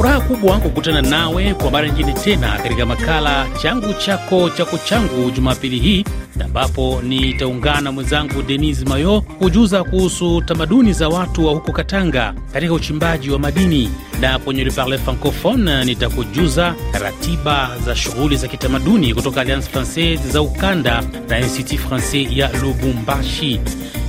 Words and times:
furaha 0.00 0.20
kubwa 0.20 0.58
kukutana 0.58 1.02
nawe 1.02 1.54
kwa 1.54 1.70
mara 1.70 1.86
nyingine 1.88 2.12
tena 2.12 2.58
katika 2.62 2.86
makala 2.86 3.46
changu 3.62 3.94
chako 3.94 4.50
chako 4.50 4.78
changu 4.78 5.30
Jumapili 5.30 5.78
hii 5.78 6.04
ambapo 6.44 7.02
nitaungana 7.02 7.92
mwenzangu 7.92 8.42
Denis 8.42 8.82
Mayo 8.86 9.20
kujuza 9.20 9.84
kuhusu 9.84 10.42
tamaduni 10.42 10.92
za 10.92 11.08
watu 11.08 11.46
wa 11.46 11.52
huko 11.52 11.72
Katanga 11.72 12.34
katika 12.52 12.72
uchimbaji 12.72 13.30
wa 13.30 13.38
madini, 13.38 13.90
na 14.20 14.38
kwenye 14.38 14.64
Le 14.64 14.70
Parle 14.70 14.98
Francophone 14.98 15.84
nitakujuza 15.84 16.74
ratiba 17.02 17.70
za 17.84 17.96
shughuli 17.96 18.36
za 18.36 18.48
kitamaduni 18.48 19.14
kutoka 19.14 19.40
Alliance 19.40 19.70
Francaise 19.70 20.28
za 20.30 20.42
ukanda 20.42 21.02
na 21.28 21.38
Institut 21.38 21.78
Francais 21.78 22.28
ya 22.36 22.50
Lubumbashi, 22.62 23.60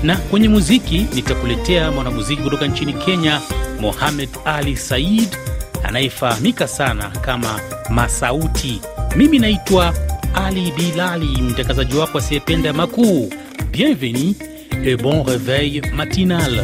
na 0.04 0.16
kwenye 0.18 0.50
muziki 0.50 1.06
nitakuletea 1.16 1.92
mwanamuziki 1.92 2.42
kutoka 2.42 2.68
nchini 2.68 2.94
Kenya, 2.94 3.42
Mohamed 3.82 4.30
Ali 4.46 4.78
Said 4.78 5.38
anayefahamika 5.84 6.68
sana 6.68 7.10
kama 7.10 7.60
Masauti. 7.90 8.82
Mimi 9.16 9.40
naitwa 9.40 9.94
Ali 10.34 10.72
Bilali, 10.78 11.42
mtangazaji 11.42 11.96
wako 11.98 12.18
asiyependa 12.18 12.74
makuu. 12.74 13.30
Bienvenue 13.72 14.34
et 14.86 15.02
bon 15.02 15.24
reveil 15.28 15.82
matinal. 15.94 16.62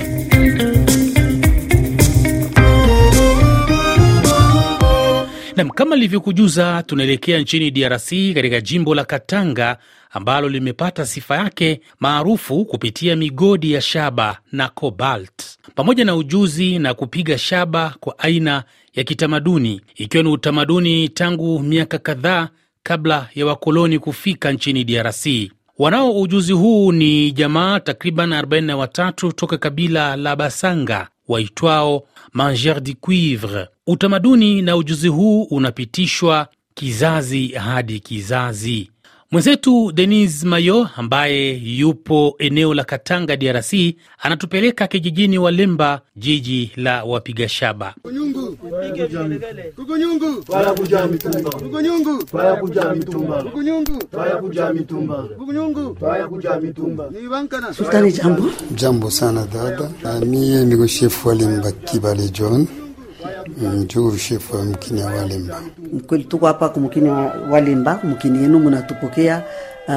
Nam, 5.55 5.69
kama 5.69 5.95
nilivyokujuza, 5.95 6.83
tunaelekea 6.87 7.39
nchini 7.39 7.71
DRC 7.71 8.09
katika 8.33 8.61
jimbo 8.61 8.95
la 8.95 9.05
Katanga 9.05 9.77
ambalo 10.11 10.49
limepata 10.49 11.05
sifa 11.05 11.35
yake 11.37 11.81
maarufu 11.99 12.65
kupitia 12.65 13.15
migodi 13.15 13.71
ya 13.71 13.81
shaba 13.81 14.37
na 14.51 14.69
cobalt 14.69 15.43
pamoja 15.75 16.05
na 16.05 16.15
ujuzi 16.15 16.79
na 16.79 16.93
kupiga 16.93 17.37
shaba 17.37 17.95
kwa 17.99 18.19
aina 18.19 18.63
ya 18.97 19.03
kitamaduni, 19.03 19.81
ikiwa 19.95 20.23
ni 20.23 20.29
utamaduni 20.29 21.09
tangu 21.09 21.59
miaka 21.59 21.97
kadhaa 21.97 22.49
kabla 22.83 23.29
ya 23.35 23.45
wakoloni 23.45 23.99
kufika 23.99 24.51
nchini 24.51 24.83
DRC. 24.83 25.25
Wanao 25.77 26.21
ujuzi 26.21 26.53
huu 26.53 26.91
ni 26.91 27.31
jamaa 27.31 27.79
takriban 27.79 28.29
43 28.33 29.31
toka 29.31 29.57
kabila 29.57 30.15
la 30.15 30.35
Basanga 30.35 31.07
waitwao 31.27 32.03
Manger 32.33 32.79
du 32.81 32.93
Cuivre. 33.01 33.67
Utamaduni 33.87 34.61
na 34.61 34.75
ujuzi 34.77 35.07
huu 35.07 35.43
unapitishwa 35.43 36.47
kizazi 36.73 37.47
hadi 37.47 37.99
kizazi. 37.99 38.89
Mwenzetu 39.31 39.91
Denis 39.91 40.43
Mayo 40.43 40.89
ambaye 40.95 41.57
yupo 41.57 42.35
eneo 42.39 42.73
la 42.73 42.83
Katanga, 42.83 43.37
DRC, 43.37 43.73
anatupeleka 44.21 44.87
kijijini 44.87 45.37
Walemba, 45.37 46.01
jiji 46.15 46.71
la 46.75 47.03
wapiga 47.03 47.49
shaba. 47.49 47.95
Sultani, 57.73 58.11
jambo. 58.11 58.43
Jambo 58.75 59.11
sana 59.11 59.47
dada, 59.53 59.89
mie 60.25 60.65
niko 60.65 60.87
shefu 60.87 61.27
Walemba 61.29 61.71
Kibale 61.71 62.29
John 62.29 62.67
shefu 64.17 64.55
wa 64.55 64.63
mkini 64.65 64.99
ya 64.99 65.07
Walemba. 65.07 65.61
Kweli 66.07 66.23
tuko 66.23 66.45
hapa 66.47 66.69
kumkini 66.69 67.09
wa 67.09 67.33
Walemba, 67.51 67.99
mkini 68.03 68.41
yenu 68.43 68.59
munatupokea. 68.59 69.43
Uh, 69.87 69.93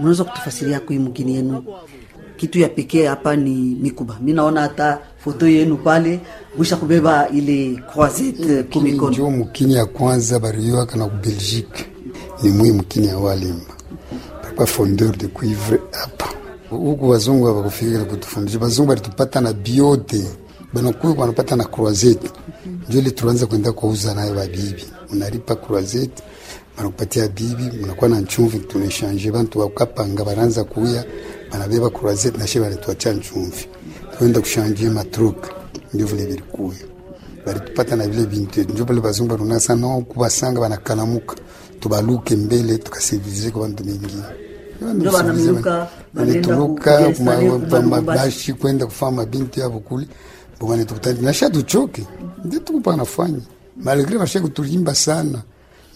mnaweza 0.00 0.24
kutufasiria 0.24 0.80
kui 0.80 0.98
mkini 0.98 1.34
yenu 1.34 1.64
kitu 2.36 2.58
ya 2.58 2.68
pekee 2.68 3.06
hapa 3.06 3.36
ni 3.36 3.54
mikuba. 3.80 4.16
Mi 4.20 4.32
naona 4.32 4.60
hata 4.60 4.98
foto 5.24 5.48
yenu 5.48 5.76
pale 5.76 6.20
mwisha 6.56 6.76
kubeba 6.76 7.28
ile 7.28 7.82
croisette 7.92 8.62
kumikono. 8.62 9.10
Njoo 9.10 9.30
mkini 9.30 9.74
ya 9.74 9.86
kwanza 9.86 10.38
bariwaka 10.38 10.96
na 10.96 11.08
Belgique, 11.08 11.86
ni 12.42 12.50
mwi 12.50 12.72
mkini 12.72 13.06
ya 13.06 13.18
Walemba 13.18 13.74
papa 14.42 14.66
fondeur 14.66 15.16
de 15.16 15.26
cuivre 15.28 15.80
hapa 15.92 16.28
huku. 16.70 17.08
Wazungu 17.08 17.46
hawakufikira 17.46 18.04
kutufundisha, 18.04 18.58
wazungu 18.58 18.88
balitupata 18.88 19.40
na 19.40 19.52
biote 19.52 20.24
banakuwa 20.72 21.12
wanapata 21.12 21.56
na 21.56 21.64
croisette. 21.64 22.30
Ile 22.88 23.10
tuanza 23.10 23.46
kwenda 23.46 23.72
kuuza 23.72 24.14
nayo 24.14 24.34
babibi, 24.34 24.84
unalipa 25.12 25.54
croisette 25.56 26.22
banakupatia 26.76 27.28
bibi, 27.28 27.62
mnakuwa 27.82 28.10
na 28.10 28.20
nchumvi, 28.20 28.58
tunashange 28.58 29.30
bantu 29.30 29.58
wakapanga 29.58 30.24
baranza 30.24 30.64
kuya 30.64 31.04
banabeba 31.52 31.90
croisette 31.90 32.38
na 32.38 32.46
sheba 32.46 32.68
letuacha 32.68 33.12
nchumvi, 33.12 33.66
tuenda 34.18 34.40
kushanje 34.40 34.90
matruk, 34.90 35.46
ndio 35.94 36.06
vile 36.06 36.26
vilikuwa. 36.26 36.74
Balitupata 37.46 37.96
na 37.96 38.06
vile 38.08 38.26
bintu, 38.26 38.60
ndio 38.60 38.84
pale 38.84 39.00
bazungu 39.00 39.30
banuna 39.30 39.60
sana 39.60 40.00
kubasanga 40.00 40.60
banakalamuka, 40.60 41.36
tubaluke 41.80 42.36
mbele 42.36 42.78
tukasivizike 42.78 43.50
kwa 43.50 43.62
bantu 43.62 43.84
banamiuka 45.12 45.88
banaturuka 46.14 47.12
mabashi 47.82 48.52
kwenda 48.52 48.86
kufanya 48.86 49.24
binti 49.26 49.60
yabo 49.60 49.80
kule 49.80 50.06
bwana 50.60 50.84
tukutani 50.84 51.20
nasha 51.22 51.50
tuchoke 51.50 52.02
ndio 52.44 52.60
tukupa 52.60 52.96
nafanya 52.96 53.40
malgré 53.84 54.18
basha 54.18 54.40
kutulimba 54.40 54.94
sana 54.94 55.38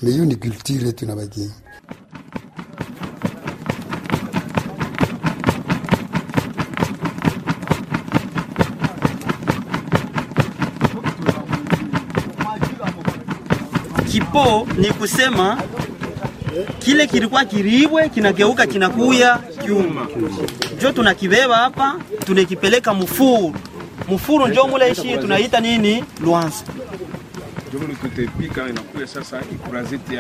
meyo 0.03 0.25
ni 0.25 0.37
culture 0.37 0.87
yetu 0.87 1.05
inabakia 1.05 1.51
Kipo 14.11 14.69
ni 14.79 14.93
kusema 14.93 15.63
kile 16.79 17.07
kilikuwa 17.07 17.45
kiribwe 17.45 18.09
kinageuka 18.09 18.67
kinakuya 18.67 19.39
kyuma, 19.65 20.07
njo 20.79 20.93
tunakibeba 20.93 21.57
hapa 21.57 21.95
tunakipeleka 22.27 22.95
mufuru 22.95 23.55
mufuru 24.09 24.49
njo 24.49 24.67
mule 24.69 24.91
ishi 24.93 25.17
tunaita 25.19 25.61
nini? 25.61 26.05
Lwanza 26.21 26.65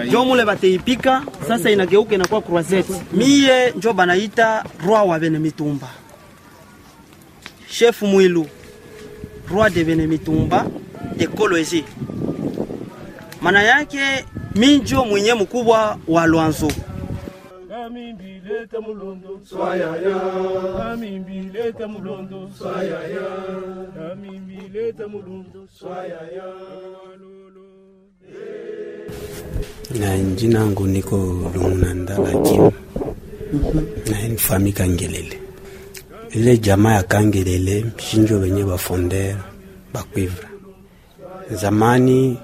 njo 0.06 0.25
mule 0.25 0.45
bateipika 0.45 1.22
sasa 1.49 1.71
inageuka 1.71 2.15
inakuwa 2.15 2.43
croisette. 2.43 2.93
Miye 3.12 3.71
njo 3.77 3.93
banaita 3.93 4.65
roi 4.87 5.09
wa 5.09 5.19
bene 5.19 5.39
mitumba. 5.39 5.89
Chef 7.71 8.03
mwilu 8.03 8.47
roi 9.55 9.71
de 9.71 9.84
bene 9.84 10.06
mitumba 10.06 10.67
ekoloji 11.19 11.84
mana 13.41 13.62
yake 13.62 14.25
minjo 14.55 15.05
mwenye 15.05 15.34
mkubwa 15.34 15.99
wa 16.09 16.27
lwanzo 16.27 16.69
Amimbilete 17.84 18.78
mulondo 18.87 19.41
swayaya 19.45 20.17
Amimbilete 20.93 21.87
mulondo 21.87 22.50
swayaya 22.59 23.27
Amimbilete 24.12 25.05
mulondo 25.06 25.61
swayaya 25.78 26.49
na 30.00 30.19
jina 30.19 30.59
yangu 30.59 30.87
niko 30.87 31.17
Lumunanda 31.55 32.17
Kim 32.43 32.71
na 34.11 34.28
ni 34.28 34.37
fami 34.39 34.73
Kangelele. 34.73 35.39
Ile 36.33 36.59
jamaa 36.59 36.94
ya 36.94 37.03
Kangelele 37.03 37.84
shinjo 37.97 38.39
wenye 38.39 38.65
bafondera 38.65 39.44
bakwivra 39.93 40.49
zamani 41.50 42.39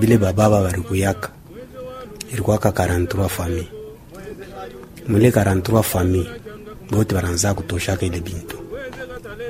bile 0.00 0.18
bababa 0.18 0.62
barikuyaka 0.62 1.30
ilikuwaka 2.32 2.68
43 2.70 3.28
fami 3.28 3.68
mwile 5.08 5.30
43 5.30 5.82
famille. 5.82 6.30
Bote 6.90 7.14
baranza 7.14 7.54
kutoshaka 7.54 8.06
ile 8.06 8.20
bintu. 8.20 8.56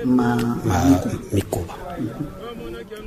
Ma, 0.04 0.36
ma 0.64 1.00
mikuba 1.32 1.74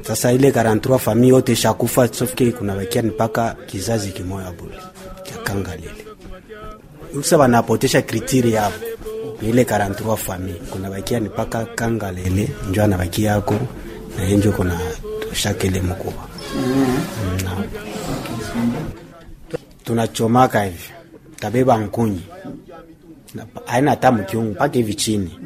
sasa 0.01 0.31
ile 0.31 0.51
43 0.51 0.97
famille 0.99 1.27
yote 1.27 1.55
shakufa 1.55 2.07
sofike 2.13 2.51
kuna 2.51 2.75
bakia 2.75 3.03
mpaka 3.03 3.55
kizazi 3.65 4.09
kimoya 4.11 4.51
bule 4.51 4.75
kya 5.23 5.37
Kangalele 5.43 6.05
usa 7.13 7.37
banapotesha 7.37 8.01
kritiri 8.01 8.53
yabo 8.53 8.75
ile 9.41 9.63
43 9.63 10.15
famille. 10.17 10.61
Kuna 10.71 10.89
bakia 10.89 11.19
mpaka 11.21 11.65
Kangalele 11.65 12.49
njo 12.69 12.83
anabakia 12.83 13.31
yako. 13.31 13.55
Na 14.17 14.23
yenjo 14.23 14.51
kuna 14.51 14.79
toshaka 15.29 15.67
ile 15.67 15.81
mkuba 15.81 16.27
mm. 16.55 16.97
tunachomaka 19.83 20.63
hivi 20.63 20.89
tabeba 21.39 21.77
nkunyi. 21.77 22.21
Aina 23.67 23.91
hata 23.91 24.11
mkiungu 24.11 24.51
mpaka 24.51 24.73
hivi 24.77 24.93
chini. 24.93 25.39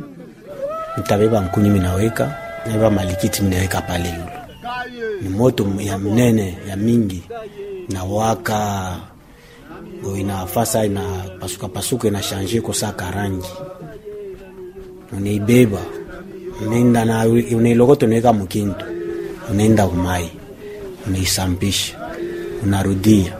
Nitabeba 0.97 1.41
nkunyi 1.41 1.69
minaweka 1.69 2.37
nabeba 2.65 2.89
malikiti 2.89 3.41
minaweka 3.43 3.81
pale 3.81 4.09
yulo 4.09 4.29
ni 5.21 5.29
moto 5.29 5.67
ya 5.79 5.97
mnene 5.97 6.57
ya 6.69 6.75
mingi. 6.75 7.23
Na 7.89 8.03
waka 8.03 8.97
inafasa 10.19 10.85
ina 10.85 11.01
pasuka 11.39 12.07
inashanje 12.07 12.07
ina 12.07 12.21
shanje 12.21 12.61
kosaka 12.61 13.11
rangi. 13.11 13.49
Unaibeba 15.17 15.79
unaenda 16.65 17.05
na 17.05 17.25
unailokota 17.27 18.05
unaweka 18.05 18.33
mkinto 18.33 18.85
unaenda 19.51 19.87
umai 19.87 20.31
unaisampisha 21.07 21.97
unarudia 22.63 23.37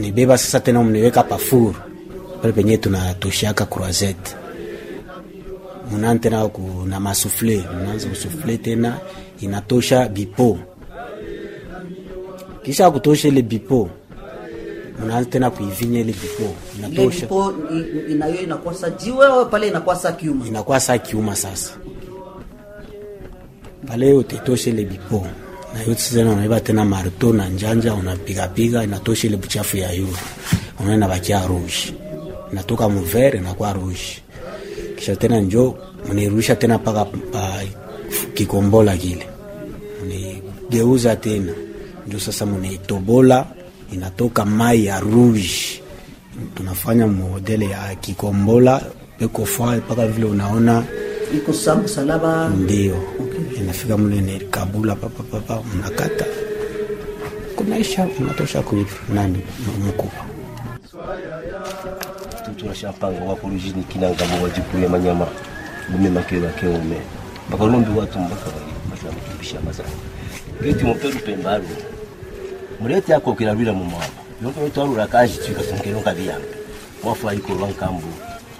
nibeba 0.00 0.38
sasa 0.38 0.60
tena 0.60 0.82
mniweka 0.82 1.22
pafuru 1.22 1.74
pale 2.42 2.52
penye 2.52 2.76
tunatoshaka 2.76 3.66
croisette. 3.66 4.36
Muna 5.90 6.18
tena 6.18 6.48
kuna 6.48 7.00
masufle. 7.00 7.64
Mnaanza 7.76 8.08
kusufle 8.08 8.58
tena. 8.58 8.98
Inatosha 9.40 10.08
bipo. 10.08 10.58
Kisha 12.62 12.90
kutosha 12.90 13.28
ile 13.28 13.42
bipo 13.42 13.90
mnaanza 15.04 15.30
tena 15.30 15.50
kuivinya 15.50 16.00
ile 16.00 16.12
bipo. 16.12 16.54
Inatosha. 16.78 17.28
inayo 18.10 18.40
inakuwa 18.40 18.74
sa 18.74 18.90
jiwe 18.90 19.26
au 19.26 19.48
pale 19.50 19.68
inakuwa 19.68 19.96
sa 19.96 20.12
kiuma? 20.12 20.46
Inakuwa 20.46 20.80
sa 20.80 20.98
kiuma 20.98 21.36
sasa. 21.36 21.72
Pale 23.86 24.12
utetosha 24.12 24.70
ile 24.70 24.84
bipo 24.84 25.26
na 25.74 25.82
yote 25.82 26.02
tena 26.14 26.32
unaiba 26.32 26.60
tena 26.60 26.84
marto 26.84 27.32
na 27.32 27.48
njanja 27.48 27.94
unapigapiga 27.94 28.84
inatosha 28.84 29.26
ile 29.26 29.36
buchafu 29.36 29.76
ya 29.76 29.92
yule, 29.92 30.16
unaenda 30.80 31.08
bakia 31.08 31.46
rouge. 31.46 31.94
Inatoka 32.52 32.88
muvere 32.88 33.40
kwa 33.40 33.72
rouge. 33.72 34.22
Kisha 34.96 35.16
tena 35.16 35.40
njo 35.40 35.78
mnirusha 36.12 36.56
tena 36.56 36.78
paka 36.78 37.04
pa 37.04 37.62
kikombola 38.34 38.96
kile. 38.96 39.26
Mnigeuza 40.04 41.16
tena. 41.16 41.52
Njo 42.08 42.20
sasa 42.20 42.46
mnaitobola 42.46 43.46
inatoka 43.92 44.44
mai 44.44 44.84
ya 44.84 45.00
rouge. 45.00 45.82
Tunafanya 46.54 47.06
modele 47.06 47.66
ya 47.66 47.94
kikombola 47.94 48.82
peko 49.18 49.44
fa 49.46 49.80
paka 49.88 50.06
vile 50.06 50.26
unaona. 50.26 50.84
Iko 51.36 51.52
sa 51.52 51.74
msalaba 51.76 52.48
ndio 52.48 52.96
inafika 53.60 53.98
mle 53.98 54.38
kabula 54.50 54.94
papapapa 54.94 55.62
mnakata. 55.74 56.24
Kunaisha 57.56 58.08
mnatosha 58.20 58.62
kuiva 58.62 58.96
nani 59.14 59.42
mkubwa. 59.88 60.24
Tunashapanga 62.56 63.24
wako 63.24 63.48
rujini 63.48 63.82
kinangamo 63.82 64.42
wajikuye 64.42 64.88
manyama. 64.88 65.26
Bume 65.88 66.10
makelo 66.10 66.50
mpaka 67.48 67.64
ulombi 67.64 67.98
watu 67.98 68.18
mpaka 68.18 68.50
bakimbisha 69.14 69.60
mazani 69.60 69.88
geti 70.62 70.84
mopelu 70.84 71.18
pembalu 71.18 71.68
mulete 72.80 73.12
yako 73.12 73.34
kilalwila 73.34 73.72
mu 73.72 73.84
mwaba 73.84 74.06
yonke 74.42 74.60
wetu 74.60 74.82
alula 74.82 75.06
kaji 75.06 75.38
twika 75.38 75.62
tunkeno 75.62 76.00
kabiyambe 76.00 76.48
mwafu 77.04 77.28
ayiko 77.28 77.52
lwankambu 77.54 78.06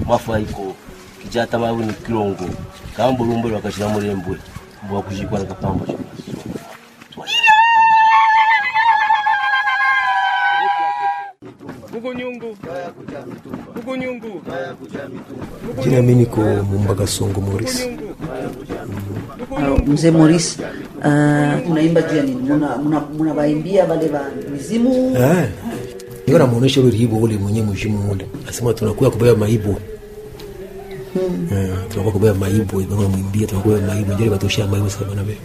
mwafu 0.05 0.35
ayiko 0.35 0.75
kijata 1.23 1.59
mabu 1.59 1.83
ni 1.83 1.93
kilongo. 1.93 2.49
Kambo 2.97 3.25
lumbe 3.25 3.49
lwakashira 3.49 3.89
mulembwe 3.89 4.37
mbwa 4.85 5.03
kujikwa 5.03 5.39
na 5.39 5.45
kapambo 5.45 5.85
Bukunyungu. 11.93 12.57
Bukunyungu. 13.75 14.41
Jina 15.83 16.03
mimi 16.03 16.15
niko 16.15 16.41
Mumbaga 16.41 17.07
Songo 17.07 17.41
Morris. 17.41 17.87
Uh, 19.51 19.89
mzee 19.89 20.11
Morris, 20.11 20.59
uh, 20.99 21.71
unaimba 21.71 22.03
juu 22.03 22.17
ya 22.17 22.23
nini 22.23 22.43
Muna- 22.83 23.01
munabaimbia 23.19 23.85
wale 23.85 24.11
wa 24.11 24.23
mizimu 24.53 25.17
Ah. 25.19 25.47
Niko 26.27 26.39
namuonesha 26.39 26.81
ule 26.81 26.91
ribo 26.91 27.17
ule 27.17 27.37
mwenye 27.37 27.63
mshimu 27.63 28.11
ule. 28.13 28.27
Asema 28.49 28.75
tunakuya 28.75 29.11
kubaya 29.11 29.35
kubeba 29.35 29.73
maibu. 31.15 31.55
Eh, 31.55 31.71
tunakuwa 31.89 32.13
kubeba 32.13 32.49
ndio 32.49 33.09
mwimbia 33.09 33.47
tunakuwa 33.47 33.79
maimbo, 33.81 34.15
ndio 34.15 34.31
batoshia 34.31 34.67
maimbo 34.67 34.91
sana 34.91 35.07
bana 35.09 35.23
wewe. 35.23 35.39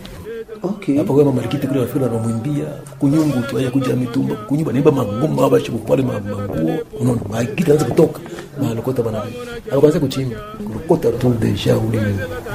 okay. 0.63 0.97
Hapo 0.97 1.13
kwa 1.13 1.33
marikiti 1.33 1.67
kule 1.67 1.79
wafika 1.79 2.05
anamwimbia 2.05 2.65
kunyungu 2.99 3.41
tu 3.49 3.55
haya 3.55 3.71
kuja 3.71 3.95
mitumba 3.95 4.35
kunyumba 4.35 4.71
naimba 4.71 4.91
magoma 4.91 5.41
hapa 5.41 5.59
shibu 5.59 5.77
pale 5.77 6.03
manguo 6.03 6.73
unaona 6.99 7.21
marikiti 7.29 7.71
anaanza 7.71 7.85
kutoka 7.85 8.19
na 8.61 8.71
alokota 8.71 9.03
bana. 9.03 9.23
Alikuanza 9.71 9.99
kuchimba. 9.99 10.35
Kulokota 10.67 11.11
tu 11.11 11.35
deja 11.39 11.77
ule 11.77 12.01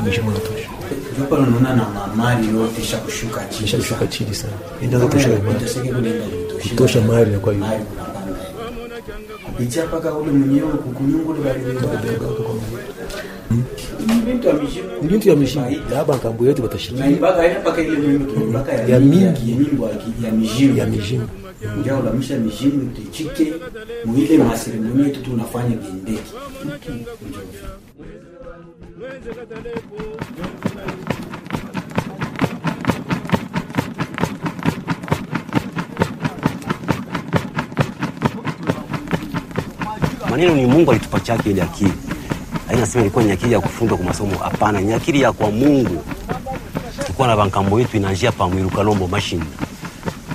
mshimu 0.09 0.31
natosha. 0.31 0.69
hapa 1.19 1.37
unaona 1.37 1.75
na 1.77 1.87
mali 2.17 2.49
yote 2.57 2.83
shakushuka 2.83 3.45
chini. 3.45 3.69
shakushuka 3.69 4.07
chini 4.07 4.35
sana. 4.35 4.53
Ndio 4.83 5.01
kutosha 5.01 5.29
kutosha. 6.71 7.01
Mali 7.01 7.39
kwa 7.39 7.53
hiyo. 7.53 7.67
Mali. 7.67 7.85
Kupitia 9.47 9.87
paka 9.87 10.15
ule 10.15 10.33
mwenyewe 10.33 10.69
kukunyungu 10.73 11.31
ule 11.31 11.41
bali 11.41 11.61
bintu 14.31 14.49
ya 14.49 14.55
bintu 15.03 15.29
ya 15.29 15.37
ile 17.83 17.97
mwimbo 17.99 18.33
ibaka 18.49 18.73
ya, 18.73 19.01
mingi. 19.01 20.79
ya 20.79 20.87
mijimu 20.87 21.29
ndio 21.81 21.99
ulamisha 21.99 22.37
mijimu 22.39 22.91
tichike 22.97 23.53
muile 24.05 24.39
maseremoni 24.39 25.03
yetu 25.03 25.23
tunafanya 25.23 25.77
gendeki 25.77 26.33
maneno 40.31 40.55
ni 40.55 40.67
Mungu 40.67 40.91
alitupatia 40.91 41.35
ile 41.51 41.63
akili. 41.63 41.93
Haina 42.71 42.87
sema 42.87 43.01
ilikuwa 43.05 43.25
ni 43.25 43.33
akili 43.33 43.53
ya 43.53 43.61
kufundwa 43.61 43.97
kwa 43.99 44.07
masomo, 44.07 44.39
hapana, 44.39 44.81
ni 44.81 44.93
akili 44.93 45.21
ya 45.21 45.33
kwa 45.33 45.51
Mungu. 45.51 46.05
Tulikuwa 47.01 47.29
na 47.29 47.37
bankambo 47.37 47.81
yetu 47.81 47.97
inaanzia 47.97 48.33
pa 48.33 48.49
Mwirukalombo 48.49 49.07
Mashinda, 49.09 49.47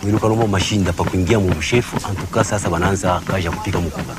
Mwirukalombo 0.03 0.47
Mashinda 0.47 0.93
pa 0.93 1.03
kuingia 1.03 1.39
mu 1.39 1.55
mshefu 1.55 1.97
antuka. 2.09 2.43
Sasa 2.43 2.69
banaanza 2.69 3.19
kaja 3.27 3.51
kupika 3.51 3.79
mkuba. 3.81 4.15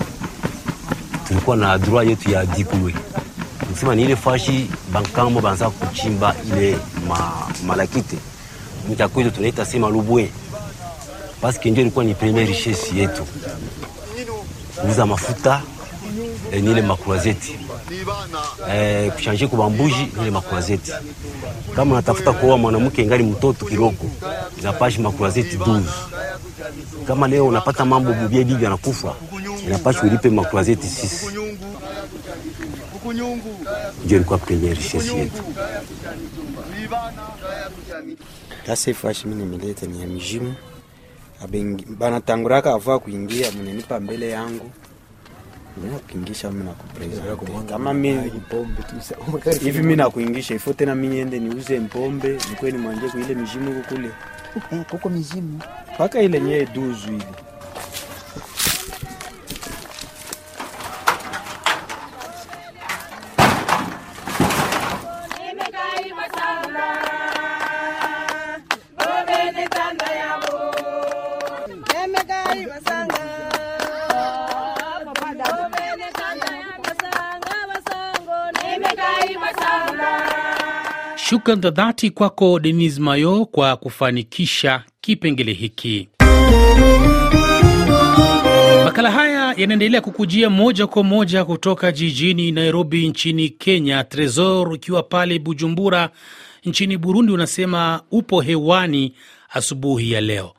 Tulikuwa 1.29 1.57
na 1.57 1.79
droit 1.79 2.09
yetu 2.09 2.31
ya 2.31 2.47
dikuwe. 2.47 2.95
nisema 3.71 3.95
ni 3.95 4.03
ile 4.03 4.17
fashi 4.17 4.71
bankambo 4.93 5.41
banza 5.41 5.71
kuchimba 5.71 6.35
ile 6.53 6.79
ma, 7.09 7.33
malakite 7.67 8.17
mtakwetu 8.91 9.31
tunaita 9.31 9.65
sema 9.67 9.89
lubwe, 9.89 10.31
paske 11.41 11.71
ndio 11.71 11.83
ilikuwa 11.83 12.05
ni 12.05 12.15
premier 12.15 12.47
richesse 12.49 12.97
yetu 12.97 13.27
Uza 14.91 15.07
mafuta 15.07 15.63
eh, 16.53 16.63
nile 16.63 16.83
makurazeti 16.83 17.59
eh, 18.71 19.13
kushanje 19.13 19.47
kubambuji 19.47 20.09
ile 20.21 20.31
makurazeti. 20.31 20.93
Kama 21.77 21.93
unatafuta 21.93 22.33
kuoa 22.33 22.59
mwanamke 22.59 23.07
ngali 23.07 23.25
mtoto 23.25 23.67
kiloko 23.67 24.07
inapashi 24.61 25.01
makurazeti 25.01 25.57
12. 25.57 25.83
Kama 27.07 27.29
leo 27.29 27.47
unapata 27.47 27.85
mambo 27.85 28.13
bubie 28.13 28.45
bibi 28.45 28.67
anakufa 28.67 29.15
inapashi 29.67 30.01
ulipe 30.07 30.31
makurazeti 30.31 30.87
6. 30.87 31.31
Ndio 34.05 34.17
ilikuwa 34.17 34.39
premier 34.39 34.75
richesse 34.77 35.17
yetu. 35.17 35.43
Sasa 38.67 38.91
ifashi 38.91 39.27
mimi 39.29 39.45
nimeleta 39.45 39.87
ni 39.87 40.01
ya 40.01 40.07
abengi 41.45 41.85
banatanguraka 41.85 42.75
avua 42.75 42.99
kuingia 42.99 43.53
mnenipa 43.53 44.01
mbele 44.01 44.29
yangu 44.31 44.71
Mimi 45.77 45.99
kuingisha 45.99 46.51
mimi 46.51 46.65
nakupresent 46.65 47.69
kama 47.69 47.95
mimi 47.95 48.33
hivi 49.63 49.79
mimi 49.79 49.97
nakuingisha 49.97 50.55
ifo 50.55 50.73
tena 50.73 50.95
mimi 50.95 51.15
niende 51.15 51.39
niuze 51.39 51.79
mpombe 51.81 52.39
nikwe 52.51 52.71
nimwanje 52.73 53.09
kuile 53.09 53.35
mijimu 53.35 53.75
huko 53.75 53.89
kule. 53.95 54.11
Kuko 54.91 55.09
mizimu? 55.09 55.61
Mpaka 55.95 56.21
ile 56.23 56.41
nyee 56.41 56.67
duzu 56.67 57.09
ile 57.13 57.27
Shukran 81.29 81.61
za 81.63 81.71
dhati 81.71 82.11
kwako 82.11 82.59
Denis 82.61 82.99
Mayo 82.99 83.45
kwa 83.47 83.77
kufanikisha 83.77 84.83
kipengele 85.01 85.53
hiki. 85.53 86.09
Makala 88.85 89.11
haya 89.11 89.55
yanaendelea 89.57 90.01
kukujia 90.01 90.51
moja 90.51 90.87
kwa 90.87 91.05
moja 91.05 91.45
kutoka 91.45 91.93
jijini 91.93 92.53
Nairobi 92.53 93.09
nchini 93.09 93.49
Kenya. 93.49 94.05
Tresor 94.05 94.73
ukiwa 94.73 95.03
pale 95.03 95.39
Bujumbura 95.39 96.11
nchini 96.65 96.97
Burundi 96.99 97.33
unasema 97.33 98.03
upo 98.11 98.41
hewani 98.41 99.15
asubuhi 99.49 100.13
ya 100.13 100.21
leo. 100.21 100.53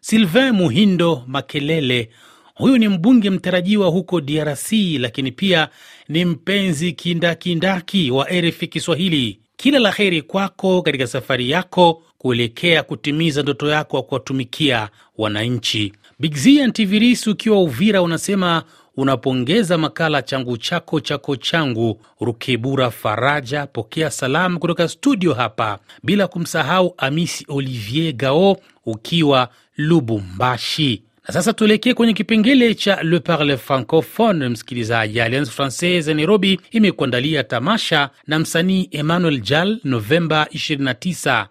Sylvain 0.00 0.50
Muhindo 0.52 1.22
Makelele, 1.26 2.10
huyu 2.54 2.78
ni 2.78 2.88
mbunge 2.88 3.30
mtarajiwa 3.30 3.88
huko 3.88 4.20
DRC, 4.20 4.72
lakini 4.98 5.32
pia 5.32 5.68
ni 6.08 6.24
mpenzi 6.24 6.92
kindakindaki 6.92 8.10
wa 8.10 8.24
RFI 8.30 8.66
Kiswahili. 8.66 9.40
Kila 9.56 9.78
la 9.78 9.90
heri 9.92 10.22
kwako 10.22 10.82
katika 10.82 11.06
safari 11.06 11.50
yako 11.50 12.02
kuelekea 12.18 12.82
kutimiza 12.82 13.42
ndoto 13.42 13.68
yako 13.68 13.96
ya 13.96 14.02
kuwatumikia 14.02 14.88
wananchi. 15.18 15.92
Bigzia 16.18 16.66
Ntivirisi 16.66 17.30
ukiwa 17.30 17.62
Uvira 17.62 18.02
unasema 18.02 18.62
unapongeza 18.96 19.78
makala 19.78 20.22
changu 20.22 20.56
chako 20.56 21.00
chako 21.00 21.36
changu. 21.36 22.00
Rukebura 22.20 22.90
Faraja, 22.90 23.66
pokea 23.66 24.10
salamu 24.10 24.58
kutoka 24.58 24.88
studio 24.88 25.34
hapa, 25.34 25.78
bila 26.02 26.26
kumsahau 26.26 26.94
Amisi 26.96 27.44
Olivier 27.48 28.12
Gao 28.12 28.56
ukiwa 28.86 29.48
Lubumbashi. 29.76 31.02
Na 31.28 31.34
sasa 31.34 31.52
tuelekee 31.52 31.94
kwenye 31.94 32.12
kipengele 32.12 32.74
cha 32.74 33.02
Le 33.02 33.18
Parle 33.20 33.56
Francophone. 33.56 34.48
Msikilizaji, 34.48 35.20
Alliance 35.20 35.50
Francaise 35.50 36.14
Nairobi 36.14 36.60
imekuandalia 36.70 37.44
tamasha 37.44 38.10
na 38.26 38.38
msanii 38.38 38.88
Emmanuel 38.90 39.40
Jal 39.40 39.80
Novemba 39.84 40.44
29. 40.44 41.46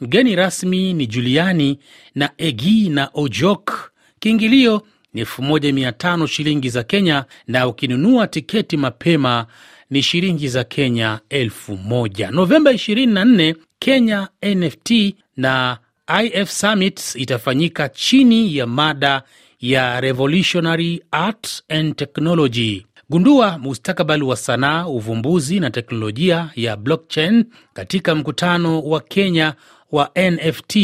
Mgeni 0.00 0.36
rasmi 0.36 0.92
ni 0.94 1.06
Juliani 1.06 1.78
na 2.14 2.30
Egi 2.38 2.88
na 2.88 3.10
Ojok. 3.14 3.90
Kiingilio 4.18 4.82
ni 5.14 5.24
1500 5.24 6.26
shilingi 6.26 6.68
za 6.68 6.82
Kenya, 6.82 7.24
na 7.46 7.66
ukinunua 7.68 8.26
tiketi 8.26 8.76
mapema 8.76 9.46
ni 9.90 10.02
shilingi 10.02 10.48
za 10.48 10.64
Kenya 10.64 11.20
1000. 11.30 12.30
Novemba 12.30 12.72
24 12.72 13.54
Kenya 13.78 14.28
NFT 14.42 15.14
na 15.36 15.78
IF 16.20 16.50
Summit 16.50 17.14
itafanyika 17.14 17.88
chini 17.88 18.56
ya 18.56 18.66
mada 18.66 19.22
ya 19.60 20.00
Revolutionary 20.00 21.02
Art 21.10 21.62
and 21.68 21.96
Technology. 21.96 22.86
Gundua 23.10 23.58
mustakabali 23.58 24.24
wa 24.24 24.36
sanaa, 24.36 24.86
uvumbuzi 24.86 25.60
na 25.60 25.70
teknolojia 25.70 26.50
ya 26.56 26.76
blockchain 26.76 27.44
katika 27.72 28.14
mkutano 28.14 28.80
wa 28.82 29.00
Kenya 29.00 29.54
wa 29.92 30.10
NFT. 30.30 30.76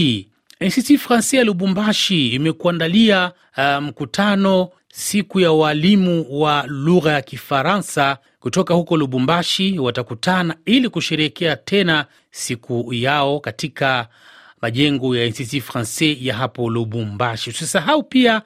Institut 0.60 0.98
Francais 1.00 1.34
ya 1.34 1.44
Lubumbashi 1.44 2.28
imekuandalia 2.28 3.32
uh, 3.56 3.82
mkutano 3.82 4.68
siku 4.92 5.40
ya 5.40 5.52
walimu 5.52 6.26
wa 6.40 6.64
lugha 6.66 7.12
ya 7.12 7.22
Kifaransa 7.22 8.18
kutoka 8.40 8.74
huko 8.74 8.96
Lubumbashi. 8.96 9.78
Watakutana 9.78 10.56
ili 10.64 10.88
kusherehekea 10.88 11.56
tena 11.56 12.06
siku 12.30 12.94
yao 12.94 13.40
katika 13.40 14.08
majengo 14.62 15.16
ya 15.16 15.24
Institut 15.24 15.62
Francais 15.62 16.18
ya 16.22 16.34
hapo 16.34 16.70
Lubumbashi. 16.70 17.50
Usisahau 17.50 18.02
pia 18.02 18.42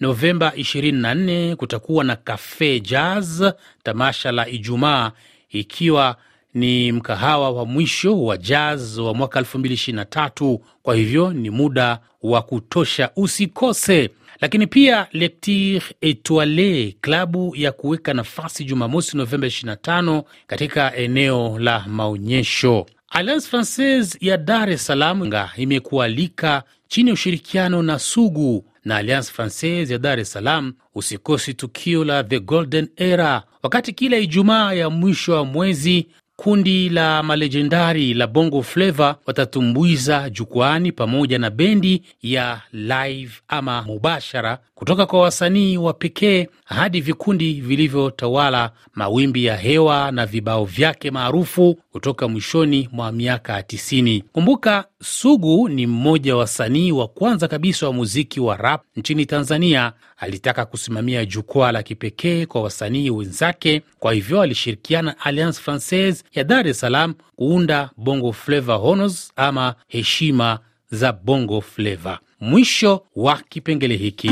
Novemba 0.00 0.48
24 0.56 1.54
kutakuwa 1.54 2.04
na 2.04 2.16
Cafe 2.16 2.80
Jazz, 2.80 3.42
tamasha 3.82 4.32
la 4.32 4.48
Ijumaa, 4.48 5.12
ikiwa 5.50 6.16
ni 6.54 6.92
mkahawa 6.92 7.50
wa 7.50 7.64
mwisho 7.66 8.22
wa 8.24 8.36
jazz 8.36 8.98
wa 8.98 9.14
mwaka 9.14 9.40
2023. 9.40 10.58
Kwa 10.82 10.94
hivyo 10.96 11.32
ni 11.32 11.50
muda 11.50 11.98
wa 12.22 12.42
kutosha, 12.42 13.10
usikose. 13.16 14.10
Lakini 14.40 14.66
pia 14.66 15.06
Lecture 15.12 15.82
Etoile, 16.00 16.96
klabu 17.00 17.56
ya 17.56 17.72
kuweka 17.72 18.14
nafasi, 18.14 18.64
Jumamosi 18.64 19.16
Novemba 19.16 19.46
25 19.46 20.22
katika 20.46 20.96
eneo 20.96 21.58
la 21.58 21.84
maonyesho. 21.88 22.86
Alliance 23.18 23.48
Francaise 23.48 24.18
ya 24.20 24.36
Dar 24.36 24.70
es 24.70 24.86
Salaam 24.86 25.32
imekualika 25.56 26.62
chini 26.88 27.08
ya 27.10 27.14
ushirikiano 27.14 27.82
na 27.82 27.98
Sugu 27.98 28.64
na 28.84 28.96
Alliance 28.96 29.32
Francaise 29.32 29.92
ya 29.92 29.98
Dar 29.98 30.18
es 30.20 30.32
Salaam. 30.32 30.74
Usikosi 30.94 31.54
tukio 31.54 32.04
la 32.04 32.24
The 32.24 32.40
Golden 32.40 32.88
Era 32.96 33.42
wakati 33.62 33.92
kila 33.92 34.16
Ijumaa 34.16 34.72
ya 34.72 34.90
mwisho 34.90 35.32
wa 35.32 35.44
mwezi 35.44 36.06
kundi 36.36 36.88
la 36.88 37.22
malejendari 37.22 38.14
la 38.14 38.26
Bongo 38.26 38.62
Flava 38.62 39.16
watatumbuiza 39.26 40.30
jukwani 40.30 40.92
pamoja 40.92 41.38
na 41.38 41.50
bendi 41.50 42.02
ya 42.22 42.60
live 42.72 43.32
ama 43.48 43.82
mubashara 43.82 44.58
kutoka 44.74 45.06
kwa 45.06 45.20
wasanii 45.20 45.76
wa 45.76 45.92
pekee 45.92 46.48
hadi 46.64 47.00
vikundi 47.00 47.52
vilivyotawala 47.52 48.70
mawimbi 48.94 49.44
ya 49.44 49.56
hewa 49.56 50.10
na 50.12 50.26
vibao 50.26 50.64
vyake 50.64 51.10
maarufu 51.10 51.78
kutoka 51.92 52.28
mwishoni 52.28 52.88
mwa 52.92 53.12
miaka 53.12 53.52
ya 53.52 53.62
tisini. 53.62 54.24
Kumbuka, 54.32 54.84
Sugu 55.02 55.68
ni 55.68 55.86
mmoja 55.86 56.34
wa 56.34 56.40
wasanii 56.40 56.92
wa 56.92 57.08
kwanza 57.08 57.48
kabisa 57.48 57.86
wa 57.86 57.92
muziki 57.92 58.40
wa 58.40 58.56
rap 58.56 58.82
nchini 58.96 59.26
Tanzania. 59.26 59.92
Alitaka 60.16 60.64
kusimamia 60.66 61.24
jukwaa 61.24 61.72
la 61.72 61.82
kipekee 61.82 62.46
kwa 62.46 62.62
wasanii 62.62 63.10
wenzake, 63.10 63.82
kwa 63.98 64.12
hivyo 64.12 64.40
alishirikiana 64.42 65.18
Alliance 65.20 65.60
Francaise 65.60 66.24
ya 66.36 66.44
Dar 66.44 66.66
es 66.66 66.80
Salaam 66.80 67.14
kuunda 67.36 67.90
Bongo 67.96 68.32
Flava 68.32 68.74
Honors 68.76 69.32
ama 69.36 69.74
heshima 69.88 70.58
za 70.90 71.12
Bongo 71.12 71.60
Flava. 71.60 72.18
Mwisho 72.40 73.02
wa 73.16 73.36
kipengele 73.48 73.96
hiki. 73.96 74.30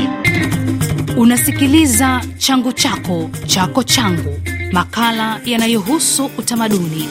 Unasikiliza 1.17 2.21
changu 2.37 2.73
chako 2.73 3.29
chako 3.47 3.83
changu, 3.83 4.39
makala 4.71 5.41
yanayohusu 5.45 6.25
utamaduni. 6.37 7.07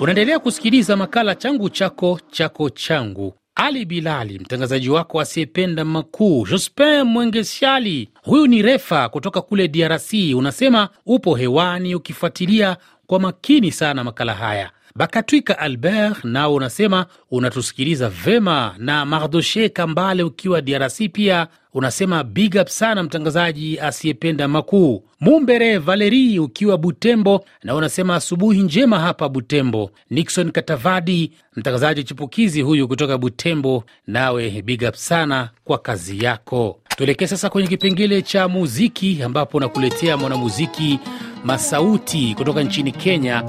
Unaendelea 0.00 0.38
kusikiliza 0.38 0.96
makala 0.96 1.34
changu 1.34 1.68
chako 1.70 2.20
chako 2.30 2.70
changu. 2.70 3.34
Ali 3.58 3.84
Bilali, 3.84 4.38
mtangazaji 4.38 4.90
wako 4.90 5.20
asiyependa 5.20 5.84
makuu. 5.84 6.46
Jospin 6.46 7.02
Mwengesiali, 7.02 8.08
huyu 8.22 8.46
ni 8.46 8.62
refa 8.62 9.08
kutoka 9.08 9.40
kule 9.42 9.68
DRC, 9.68 10.12
unasema 10.36 10.88
upo 11.06 11.34
hewani 11.34 11.94
ukifuatilia 11.94 12.76
kwa 13.06 13.20
makini 13.20 13.72
sana 13.72 14.04
makala 14.04 14.34
haya. 14.34 14.70
Bakatwika 14.96 15.58
Albert 15.58 16.24
nao 16.24 16.54
unasema 16.54 17.06
unatusikiliza 17.30 18.08
vema, 18.08 18.74
na 18.78 19.04
Mardoshe 19.04 19.68
Kambale 19.68 20.22
ukiwa 20.22 20.60
DRC 20.60 21.00
pia 21.12 21.46
unasema 21.76 22.24
big 22.24 22.54
up 22.62 22.68
sana 22.68 23.02
mtangazaji 23.02 23.80
asiyependa 23.80 24.48
makuu. 24.48 25.02
Mumbere 25.20 25.78
Valeri 25.78 26.38
ukiwa 26.38 26.78
Butembo 26.78 27.44
na 27.64 27.74
unasema 27.74 28.14
asubuhi 28.16 28.62
njema 28.62 28.98
hapa 29.00 29.28
Butembo. 29.28 29.90
Nixon 30.10 30.50
Katavadi 30.50 31.32
mtangazaji 31.56 32.04
chipukizi 32.04 32.60
huyu 32.62 32.88
kutoka 32.88 33.18
Butembo, 33.18 33.84
nawe 34.06 34.62
big 34.62 34.82
up 34.88 34.94
sana 34.94 35.50
kwa 35.64 35.78
kazi 35.78 36.24
yako. 36.24 36.78
Tuelekee 36.96 37.26
sasa 37.26 37.50
kwenye 37.50 37.68
kipengele 37.68 38.22
cha 38.22 38.48
muziki 38.48 39.22
ambapo 39.22 39.60
nakuletea 39.60 40.16
mwanamuziki 40.16 40.98
Masauti 41.44 42.34
kutoka 42.38 42.62
nchini 42.62 42.92
Kenya. 42.92 43.42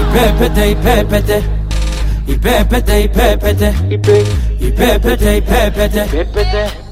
Ipepete, 0.00 0.70
ipepete. 0.70 1.44
Ipepete, 2.28 3.04
ipepete. 3.04 3.74
Ipepete, 4.60 5.36
ipepete. 5.38 6.85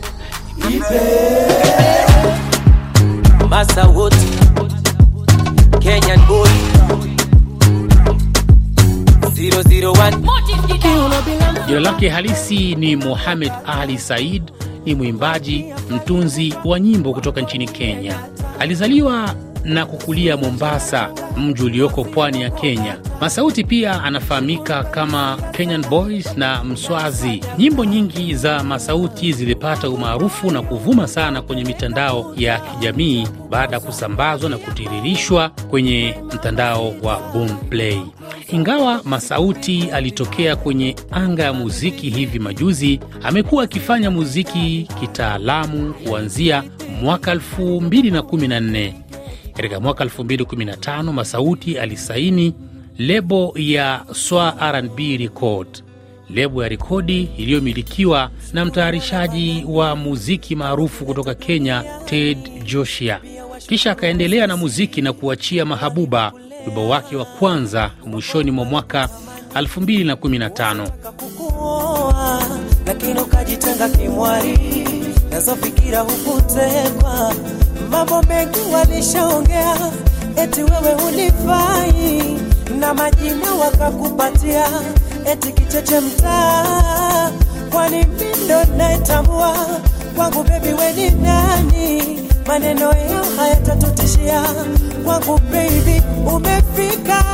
Masa 3.48 3.86
wote 3.88 4.16
Kenyan 5.80 6.20
boy 6.26 6.48
001 9.34 11.66
Jina 11.66 11.80
lake 11.80 12.08
halisi 12.08 12.74
ni 12.74 12.96
Mohamed 12.96 13.52
Ali 13.66 13.98
Said, 13.98 14.42
ni 14.84 14.94
mwimbaji 14.94 15.64
mtunzi 15.90 16.54
wa 16.64 16.80
nyimbo 16.80 17.12
kutoka 17.14 17.40
nchini 17.40 17.68
Kenya. 17.68 18.18
Alizaliwa 18.58 19.34
na 19.64 19.86
kukulia 19.86 20.36
Mombasa, 20.36 21.10
mji 21.36 21.62
ulioko 21.62 22.04
pwani 22.04 22.42
ya 22.42 22.50
Kenya. 22.50 22.98
Masauti 23.20 23.64
pia 23.64 24.02
anafahamika 24.02 24.84
kama 24.84 25.38
Kenyan 25.52 25.84
Boys 25.90 26.36
na 26.36 26.64
Mswazi. 26.64 27.40
Nyimbo 27.58 27.84
nyingi 27.84 28.34
za 28.34 28.62
Masauti 28.64 29.32
zilipata 29.32 29.90
umaarufu 29.90 30.50
na 30.50 30.62
kuvuma 30.62 31.06
sana 31.08 31.42
kwenye 31.42 31.64
mitandao 31.64 32.34
ya 32.36 32.58
kijamii 32.58 33.28
baada 33.50 33.76
ya 33.76 33.80
kusambazwa 33.80 34.50
na 34.50 34.58
kutiririshwa 34.58 35.48
kwenye 35.48 36.14
mtandao 36.34 36.94
wa 37.02 37.20
Boomplay. 37.32 38.00
Ingawa 38.48 39.00
Masauti 39.04 39.88
alitokea 39.92 40.56
kwenye 40.56 40.96
anga 41.10 41.42
ya 41.42 41.52
muziki 41.52 42.10
hivi 42.10 42.38
majuzi, 42.38 43.00
amekuwa 43.22 43.64
akifanya 43.64 44.10
muziki 44.10 44.88
kitaalamu 45.00 45.94
kuanzia 45.94 46.62
mwaka 47.02 47.34
2014. 47.34 48.92
Katika 49.56 49.80
mwaka 49.80 50.04
2015 50.04 51.12
Masauti 51.12 51.78
alisaini 51.78 52.54
lebo 52.98 53.52
ya 53.56 54.04
Swa 54.12 54.54
R&B 54.60 55.16
Record, 55.16 55.82
lebo 56.30 56.62
ya 56.62 56.68
rekodi 56.68 57.28
iliyomilikiwa 57.36 58.30
na 58.52 58.64
mtayarishaji 58.64 59.64
wa 59.68 59.96
muziki 59.96 60.56
maarufu 60.56 61.04
kutoka 61.04 61.34
Kenya 61.34 61.84
Ted 62.04 62.64
Joshua. 62.64 63.20
Kisha 63.68 63.90
akaendelea 63.90 64.46
na 64.46 64.56
muziki 64.56 65.02
na 65.02 65.12
kuachia 65.12 65.64
Mahabuba, 65.64 66.32
wimbo 66.66 66.88
wake 66.88 67.16
wa 67.16 67.24
kwanza 67.24 67.90
mwishoni 68.06 68.50
mwa 68.50 68.64
mwaka 68.64 69.08
2015. 69.54 70.88
kukuoa 71.16 72.42
lakini 72.86 73.20
ukajitenga 73.20 73.88
kimwari, 73.88 74.58
nazo 75.30 75.54
hukutekwa. 76.02 77.34
Mambo 77.90 78.22
mengi 78.22 78.58
walishaongea, 78.72 79.76
eti 80.36 80.62
wewe 80.62 80.94
unifai 81.08 82.38
na 82.78 82.94
majina 82.94 83.52
wakakupatia 83.60 84.66
eti 85.32 85.52
kicheche 85.52 86.00
mtaa. 86.00 87.30
Kwani 87.70 87.96
mindo 88.06 88.64
naetambua 88.76 89.56
kwangu 90.16 90.42
bebi 90.42 90.68
weni 90.72 91.10
nani? 91.10 92.20
Maneno 92.46 92.84
yao 92.84 93.24
hayatatutishia 93.36 94.42
kwangu 95.04 95.38
baby 95.52 96.02
umefika 96.34 97.24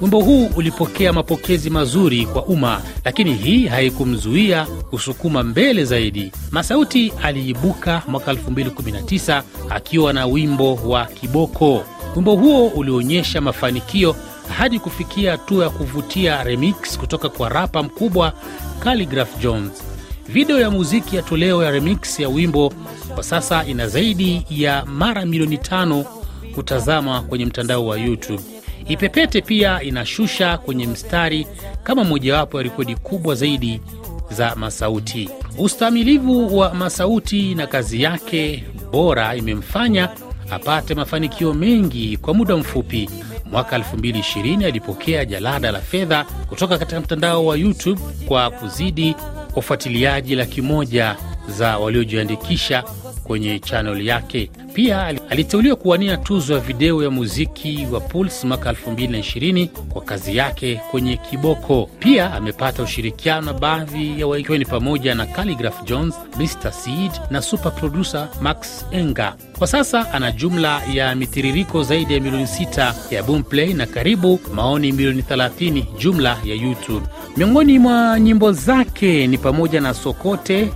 Wimbo 0.00 0.20
huu 0.20 0.46
ulipokea 0.56 1.12
mapokezi 1.12 1.70
mazuri 1.70 2.26
kwa 2.26 2.44
umma, 2.44 2.82
lakini 3.04 3.34
hii 3.34 3.66
haikumzuia 3.66 4.66
kusukuma 4.66 5.42
mbele 5.42 5.84
zaidi. 5.84 6.32
Masauti 6.50 7.12
aliibuka 7.22 8.02
mwaka 8.08 8.32
2019 8.32 9.42
akiwa 9.70 10.12
na 10.12 10.26
wimbo 10.26 10.74
wa 10.74 11.04
Kiboko. 11.06 11.84
Wimbo 12.16 12.36
huo 12.36 12.66
ulionyesha 12.68 13.40
mafanikio 13.40 14.16
hadi 14.58 14.78
kufikia 14.78 15.30
hatua 15.30 15.64
ya 15.64 15.70
kuvutia 15.70 16.44
remix 16.44 16.98
kutoka 16.98 17.28
kwa 17.28 17.48
rapa 17.48 17.82
mkubwa 17.82 18.32
Khaligraph 18.78 19.38
Jones. 19.40 19.82
Video 20.28 20.60
ya 20.60 20.70
muziki 20.70 21.16
ya 21.16 21.22
toleo 21.22 21.64
ya 21.64 21.70
remix 21.70 22.20
ya 22.20 22.28
wimbo 22.28 22.72
kwa 23.14 23.22
sasa 23.22 23.64
ina 23.66 23.88
zaidi 23.88 24.46
ya 24.50 24.84
mara 24.86 25.26
milioni 25.26 25.58
tano 25.58 26.04
kutazama 26.54 27.22
kwenye 27.22 27.46
mtandao 27.46 27.86
wa 27.86 27.98
YouTube. 27.98 28.42
Ipepete 28.88 29.40
pia 29.42 29.82
inashusha 29.82 30.58
kwenye 30.58 30.86
mstari 30.86 31.46
kama 31.82 32.04
mojawapo 32.04 32.56
ya 32.56 32.62
rekodi 32.62 32.94
kubwa 32.96 33.34
zaidi 33.34 33.80
za 34.30 34.56
Masauti. 34.56 35.30
Ustamilivu 35.58 36.58
wa 36.58 36.74
Masauti 36.74 37.54
na 37.54 37.66
kazi 37.66 38.02
yake 38.02 38.64
bora 38.92 39.36
imemfanya 39.36 40.08
apate 40.50 40.94
mafanikio 40.94 41.54
mengi 41.54 42.16
kwa 42.16 42.34
muda 42.34 42.56
mfupi. 42.56 43.10
Mwaka 43.50 43.78
2020 43.78 44.64
alipokea 44.66 45.24
jalada 45.24 45.70
la 45.72 45.80
fedha 45.80 46.24
kutoka 46.24 46.78
katika 46.78 47.00
mtandao 47.00 47.46
wa 47.46 47.56
YouTube 47.56 48.00
kwa 48.28 48.50
kuzidi 48.50 49.14
wafuatiliaji 49.56 50.34
laki 50.34 50.62
moja 50.62 51.16
za 51.48 51.78
waliojiandikisha 51.78 52.84
kwenye 53.24 53.58
chaneli 53.58 54.06
yake. 54.06 54.50
Pia 54.72 55.06
aliteuliwa 55.30 55.76
kuwania 55.76 56.16
tuzo 56.16 56.54
ya 56.54 56.60
video 56.60 57.02
ya 57.02 57.10
muziki 57.10 57.86
wa 57.92 58.00
Pulse 58.00 58.46
mwaka 58.46 58.72
2020 58.72 59.66
kwa 59.66 60.02
kazi 60.02 60.36
yake 60.36 60.80
kwenye 60.90 61.16
Kiboko. 61.16 61.90
Pia 61.98 62.32
amepata 62.34 62.82
ushirikiano 62.82 63.40
na 63.46 63.52
baadhi 63.52 64.20
ya 64.20 64.26
waikiwa 64.26 64.58
ni 64.58 64.64
pamoja 64.64 65.14
na 65.14 65.26
Khaligraph 65.26 65.84
Jones, 65.84 66.14
Mr 66.38 66.72
Seed 66.72 67.12
na 67.30 67.42
super 67.42 67.74
producer 67.74 68.28
Max 68.40 68.86
Enga. 68.90 69.34
Kwa 69.58 69.66
sasa 69.66 70.12
ana 70.12 70.32
jumla 70.32 70.82
ya 70.92 71.14
mitiririko 71.14 71.82
zaidi 71.82 72.14
ya 72.14 72.20
milioni 72.20 72.44
6 72.44 72.94
ya 73.10 73.22
Boomplay 73.22 73.74
na 73.74 73.86
karibu 73.86 74.40
maoni 74.54 74.92
milioni 74.92 75.22
30 75.22 75.84
jumla 75.98 76.38
ya 76.44 76.54
YouTube. 76.54 77.06
Miongoni 77.36 77.78
mwa 77.78 78.20
nyimbo 78.20 78.52
zake 78.52 79.26
ni 79.26 79.38
pamoja 79.38 79.80
na 79.80 79.94
Sokote, 79.94 80.70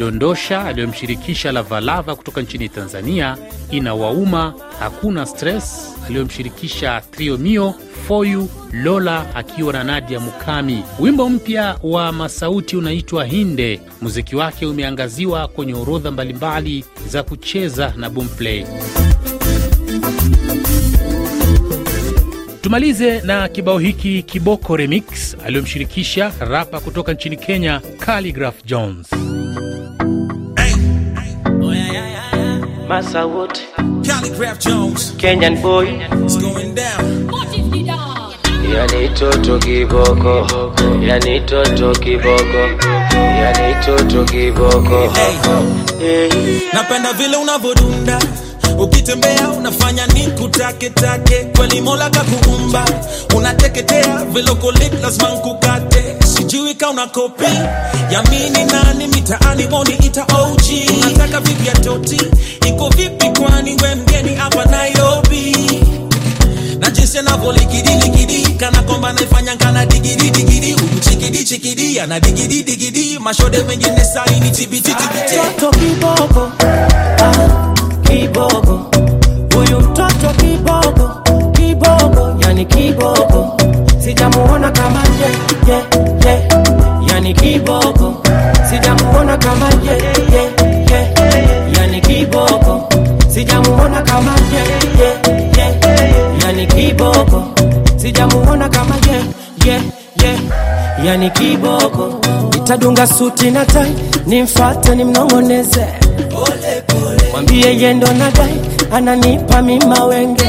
Dondosha 0.00 0.64
aliyomshirikisha 0.64 1.52
Lavalava 1.52 2.16
kutoka 2.16 2.42
nchini 2.42 2.68
Tanzania, 2.68 3.36
Inawauma, 3.70 4.54
Hakuna 4.78 5.26
Stress 5.26 5.94
aliyomshirikisha 6.06 7.02
Trio 7.10 7.36
Mio, 7.38 7.74
Foyu, 8.08 8.48
Lola 8.72 9.34
akiwa 9.34 9.72
na 9.72 9.84
Nadia 9.84 10.20
Mukami. 10.20 10.82
Wimbo 11.00 11.28
mpya 11.28 11.76
wa 11.82 12.12
Masauti 12.12 12.76
unaitwa 12.76 13.24
Hinde. 13.24 13.80
Muziki 14.00 14.36
wake 14.36 14.66
umeangaziwa 14.66 15.48
kwenye 15.48 15.74
orodha 15.74 16.10
mbalimbali 16.10 16.84
za 17.08 17.22
kucheza 17.22 17.94
na 17.96 18.10
Boomplay. 18.10 18.66
Tumalize 22.60 23.20
na 23.20 23.48
kibao 23.48 23.78
hiki 23.78 24.22
Kiboko 24.22 24.76
Remix 24.76 25.36
aliyomshirikisha 25.46 26.32
rapa 26.40 26.80
kutoka 26.80 27.12
nchini 27.12 27.36
Kenya, 27.36 27.80
Khaligraph 27.98 28.64
Jones. 28.64 29.06
Massa 32.90 33.24
Wood, 33.24 33.54
Calligraph 34.04 34.58
Jones, 34.58 35.12
Kenyan 35.12 35.62
boy. 35.62 35.86
It's 36.26 36.36
going 36.36 36.74
down. 36.74 37.30
yani 38.74 39.08
toto 39.14 39.58
kiboko. 39.58 40.34
Yani 41.00 41.40
toto 41.46 41.92
kiboko. 42.02 42.62
Yani 43.14 43.74
toto 43.86 44.24
kiboko. 44.24 45.12
Hey, 45.98 46.28
napenda 46.72 47.12
vile 47.12 47.36
unavodunda 47.36 48.18
ukitembea 48.78 49.48
unafanya 49.50 50.06
ni 50.06 50.26
kutake 50.26 50.90
kweli 51.56 51.80
mola 51.80 52.10
kakuumba 52.10 52.84
unateketea 53.36 54.24
velokolit 54.32 54.92
lazima 55.02 55.28
nkukate. 55.30 56.16
Sijui 56.26 56.74
ka 56.74 56.92
kopi 57.12 57.44
yamini 58.10 58.64
nani 58.64 59.06
mitaani 59.06 59.66
woni 59.66 59.94
ita 60.06 60.22
og 60.24 60.60
unataka 60.96 61.40
vipi 61.40 61.70
toti? 61.82 62.20
Iko 62.68 62.88
vipi 62.88 63.30
kwani 63.40 63.76
we 63.82 63.94
mgeni 63.94 64.34
hapa 64.34 64.64
nairobi? 64.64 65.56
Na 66.78 66.90
jinsi 66.90 67.18
anavyolikidiliki 67.18 68.52
kana 68.54 68.82
kwamba 68.82 69.12
naifanya 69.12 69.54
nkana 69.54 69.86
digidi 69.86 70.30
digidi. 70.30 70.76
Chikidi 71.44 72.00
ana 72.00 72.20
digidi 72.20 72.62
mashode 73.18 73.62
mengine 73.64 74.04
saini 74.04 74.50
tibiti 74.50 74.94
tibiti 74.94 75.34
Mtoto 75.56 75.70
kiboko 75.78 76.52
ah, 76.62 77.74
kiboko 78.10 78.80
huyu 79.54 79.80
mtoto 79.80 80.28
kibogo, 80.36 81.10
kibogo, 81.52 82.36
yani 82.46 82.64
kibogo, 82.64 83.56
sijamuona 83.98 84.70
kama 84.70 85.02
ye, 85.20 85.30
ye, 85.72 85.78
ye. 86.26 86.48
yani 87.12 87.34
kibogo, 87.34 88.22
sijamuona 88.70 89.36
kama 89.36 89.66
ye, 89.84 89.92
ye, 90.34 90.42
ye. 90.90 91.08
yani 91.78 92.00
kibogo, 92.00 92.88
sijamuona 93.28 94.02
kama 94.02 94.32
ye, 94.52 94.62
ye, 95.00 95.10
ye. 95.58 95.74
yani 96.44 96.66
kibogo, 96.66 97.44
sijamuona 97.96 98.68
kama 98.68 98.94
ye, 98.94 99.18
ye, 99.66 99.80
ye. 100.22 100.38
yani 101.04 101.30
kibogo, 101.30 102.20
itadunga 102.56 103.06
suti 103.06 103.50
na 103.50 103.64
tai 103.64 103.94
nimfate 104.26 104.94
nimnong'oneze 104.94 105.86
mwambie 107.40 107.76
yendo 107.80 108.06
na 108.12 108.30
ananipa 108.92 109.62
mima 109.62 110.04
wenge. 110.04 110.44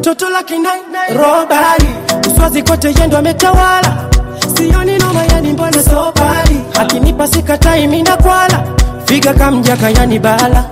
Toto 0.00 0.30
la 0.30 0.42
kinai 0.42 0.80
robari. 1.14 1.88
Uswazi 2.30 2.62
kote 2.62 2.88
yendo 3.00 3.18
ametawala. 3.18 4.08
Sioni 4.54 4.98
noma 4.98 5.24
yani 5.32 5.52
mbona 5.52 5.82
sobari 5.82 6.56
akinipa 6.80 7.26
sikatai 7.28 7.86
mina 7.88 8.16
kwala 8.16 8.64
figa 9.04 9.34
kamjaka 9.34 9.90
yani 9.90 10.18
bala. 10.18 10.64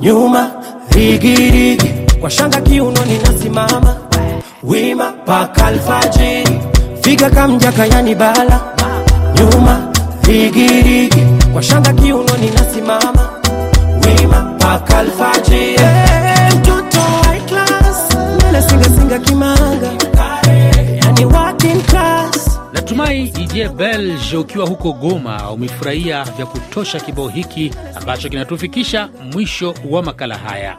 Nyuma 0.00 0.50
rigirigi 0.90 1.90
kwa 2.20 2.30
shanga 2.30 2.60
kiunoni 2.60 3.18
nasimama 3.18 3.96
wima 4.62 5.12
paka 5.26 5.72
figa 7.02 7.30
kamjaka 7.30 7.86
yani 7.86 8.14
bala. 8.14 8.60
Nyuma 9.34 9.92
rigirigi 10.22 11.26
kwa 11.52 11.62
shanga 11.62 11.92
kiunoni 11.92 12.50
nasimama 12.50 13.28
wima 14.66 14.78
paka 14.78 14.98
alfajiri 14.98 15.76
hey, 15.78 16.58
mtoto 16.58 17.00
high 17.00 17.40
class 17.40 18.16
mbele 18.34 18.62
singasinga 18.62 19.18
kimanga 19.18 19.92
yani 21.02 21.24
working 21.24 21.82
class 21.82 22.60
Natumai 22.72 23.28
DJ 23.28 23.68
Belge 23.68 24.36
ukiwa 24.36 24.66
huko 24.68 24.92
Goma 24.92 25.50
umefurahia 25.50 26.24
vya 26.24 26.46
kutosha 26.46 27.00
kibao 27.00 27.28
hiki 27.28 27.70
ambacho 27.94 28.28
kinatufikisha 28.28 29.08
mwisho 29.32 29.74
wa 29.90 30.02
makala 30.02 30.38
haya. 30.38 30.76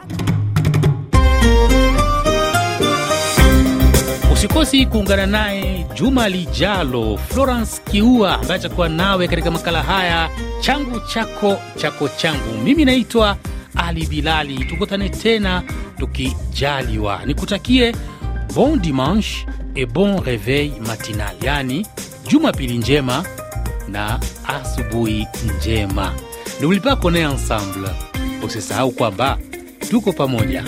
Usikosi 4.32 4.86
kuungana 4.86 5.26
naye 5.26 5.86
juma 5.94 6.28
lijalo, 6.28 7.18
Florence 7.28 7.82
Kiua 7.90 8.34
ambaye 8.34 8.60
atakuwa 8.60 8.88
nawe 8.88 9.28
katika 9.28 9.50
makala 9.50 9.82
haya 9.82 10.28
changu 10.60 11.00
chako 11.00 11.56
chako 11.76 12.08
changu. 12.08 12.58
Mimi 12.64 12.84
naitwa 12.84 13.36
Ali 13.78 14.06
Bilali, 14.06 14.64
tukutane 14.64 15.08
tena 15.08 15.62
tukijaliwa. 15.98 17.20
Nikutakie 17.26 17.94
bon 18.54 18.76
dimanche 18.76 19.46
et 19.74 19.86
bon 19.86 20.20
reveil 20.20 20.72
matinal, 20.86 21.34
yani 21.42 21.86
jumapili 22.28 22.78
njema 22.78 23.24
na 23.88 24.20
asubuhi 24.46 25.26
njema. 25.58 26.12
N'oublie 26.60 26.80
pas 26.80 26.96
qu'on 26.96 27.14
est 27.14 27.26
ensemble. 27.26 27.88
Usisahau 28.42 28.90
kwamba 28.90 29.38
tuko 29.90 30.12
pamoja. 30.12 30.64